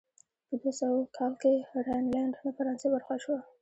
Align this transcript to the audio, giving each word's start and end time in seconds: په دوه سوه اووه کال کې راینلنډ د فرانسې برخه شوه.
په 0.47 0.53
دوه 0.61 0.71
سوه 0.79 0.91
اووه 0.95 1.13
کال 1.17 1.33
کې 1.41 1.53
راینلنډ 1.87 2.33
د 2.43 2.47
فرانسې 2.57 2.87
برخه 2.95 3.15
شوه. 3.23 3.39